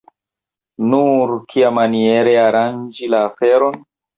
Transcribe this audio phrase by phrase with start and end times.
[0.93, 3.79] Nur kiamaniere aranĝi la aferon?